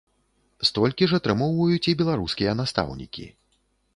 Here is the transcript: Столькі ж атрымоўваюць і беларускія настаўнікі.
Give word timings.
Столькі 0.69 1.07
ж 1.11 1.19
атрымоўваюць 1.19 1.85
і 1.91 1.95
беларускія 2.01 2.57
настаўнікі. 2.61 3.29